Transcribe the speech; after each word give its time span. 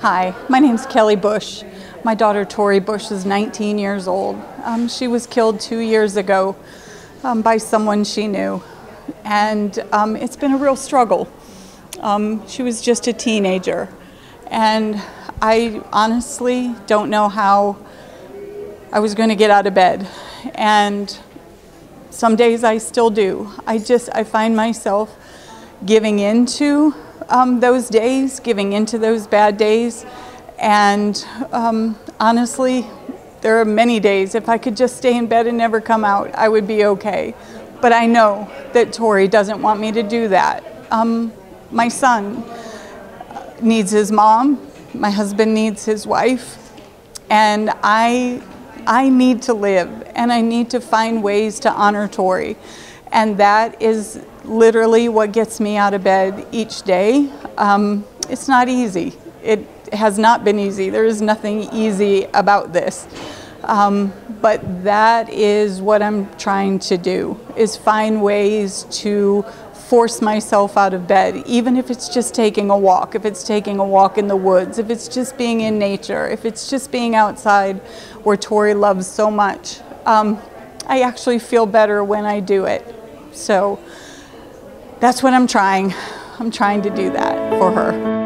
Hi, 0.00 0.34
my 0.48 0.60
name's 0.60 0.86
Kelly 0.86 1.14
Busch. 1.14 1.62
My 2.04 2.14
daughter 2.14 2.46
Tori 2.46 2.80
Busch 2.80 3.10
is 3.10 3.26
19 3.26 3.78
years 3.78 4.08
old. 4.08 4.42
Um, 4.64 4.88
she 4.88 5.06
was 5.06 5.26
killed 5.26 5.60
two 5.60 5.80
years 5.80 6.16
ago 6.16 6.56
um, 7.22 7.42
by 7.42 7.58
someone 7.58 8.04
she 8.04 8.26
knew, 8.26 8.62
and 9.24 9.78
um, 9.92 10.16
it's 10.16 10.36
been 10.36 10.54
a 10.54 10.56
real 10.56 10.74
struggle. 10.74 11.28
Um, 11.98 12.48
she 12.48 12.62
was 12.62 12.80
just 12.80 13.08
a 13.08 13.12
teenager, 13.12 13.90
and 14.46 15.02
I 15.42 15.82
honestly 15.92 16.74
don't 16.86 17.10
know 17.10 17.28
how 17.28 17.76
I 18.94 19.00
was 19.00 19.14
going 19.14 19.28
to 19.28 19.36
get 19.36 19.50
out 19.50 19.66
of 19.66 19.74
bed. 19.74 20.08
And 20.54 21.14
some 22.08 22.36
days 22.36 22.64
I 22.64 22.78
still 22.78 23.10
do. 23.10 23.52
I 23.66 23.76
just 23.76 24.08
I 24.14 24.24
find 24.24 24.56
myself 24.56 25.14
giving 25.84 26.20
into 26.20 26.94
um, 27.28 27.60
those 27.60 27.88
days, 27.88 28.40
giving 28.40 28.72
into 28.72 28.98
those 28.98 29.26
bad 29.26 29.56
days. 29.56 30.06
And 30.58 31.24
um, 31.52 31.98
honestly, 32.18 32.86
there 33.40 33.60
are 33.60 33.64
many 33.64 34.00
days, 34.00 34.34
if 34.34 34.48
I 34.48 34.58
could 34.58 34.76
just 34.76 34.96
stay 34.96 35.16
in 35.16 35.26
bed 35.26 35.46
and 35.46 35.56
never 35.56 35.80
come 35.80 36.04
out, 36.04 36.34
I 36.34 36.48
would 36.48 36.66
be 36.66 36.84
okay. 36.84 37.34
But 37.80 37.92
I 37.92 38.06
know 38.06 38.50
that 38.72 38.92
Tori 38.92 39.28
doesn't 39.28 39.62
want 39.62 39.80
me 39.80 39.92
to 39.92 40.02
do 40.02 40.28
that. 40.28 40.64
Um, 40.90 41.32
my 41.70 41.88
son 41.88 42.44
needs 43.62 43.90
his 43.90 44.12
mom, 44.12 44.66
my 44.92 45.10
husband 45.10 45.54
needs 45.54 45.84
his 45.84 46.06
wife, 46.06 46.58
and 47.30 47.70
I, 47.82 48.42
I 48.86 49.08
need 49.08 49.42
to 49.42 49.54
live 49.54 50.02
and 50.14 50.32
I 50.32 50.40
need 50.40 50.70
to 50.70 50.80
find 50.80 51.22
ways 51.22 51.60
to 51.60 51.70
honor 51.70 52.08
Tori. 52.08 52.56
And 53.12 53.36
that 53.38 53.80
is 53.82 54.22
literally 54.44 55.08
what 55.08 55.32
gets 55.32 55.60
me 55.60 55.76
out 55.76 55.94
of 55.94 56.04
bed 56.04 56.46
each 56.52 56.82
day. 56.82 57.30
Um, 57.58 58.04
it's 58.28 58.48
not 58.48 58.68
easy. 58.68 59.14
It 59.42 59.66
has 59.92 60.18
not 60.18 60.44
been 60.44 60.58
easy. 60.58 60.90
There 60.90 61.04
is 61.04 61.20
nothing 61.20 61.68
easy 61.72 62.24
about 62.34 62.72
this. 62.72 63.08
Um, 63.64 64.12
but 64.40 64.84
that 64.84 65.28
is 65.28 65.82
what 65.82 66.02
I'm 66.02 66.34
trying 66.36 66.78
to 66.80 66.96
do, 66.96 67.38
is 67.56 67.76
find 67.76 68.22
ways 68.22 68.84
to 69.02 69.44
force 69.74 70.22
myself 70.22 70.76
out 70.76 70.94
of 70.94 71.08
bed, 71.08 71.42
even 71.46 71.76
if 71.76 71.90
it's 71.90 72.08
just 72.08 72.32
taking 72.32 72.70
a 72.70 72.78
walk, 72.78 73.16
if 73.16 73.24
it's 73.24 73.42
taking 73.42 73.80
a 73.80 73.84
walk 73.84 74.18
in 74.18 74.28
the 74.28 74.36
woods, 74.36 74.78
if 74.78 74.88
it's 74.88 75.08
just 75.08 75.36
being 75.36 75.62
in 75.62 75.78
nature, 75.80 76.28
if 76.28 76.44
it's 76.44 76.70
just 76.70 76.92
being 76.92 77.16
outside 77.16 77.76
where 78.22 78.36
Tori 78.36 78.72
loves 78.72 79.06
so 79.06 79.30
much. 79.30 79.80
Um, 80.06 80.40
I 80.86 81.02
actually 81.02 81.40
feel 81.40 81.66
better 81.66 82.04
when 82.04 82.24
I 82.24 82.38
do 82.40 82.66
it. 82.66 82.99
So 83.32 83.78
that's 85.00 85.22
what 85.22 85.32
I'm 85.32 85.46
trying. 85.46 85.94
I'm 86.38 86.50
trying 86.50 86.82
to 86.82 86.90
do 86.90 87.10
that 87.10 87.58
for 87.58 87.70
her. 87.72 88.19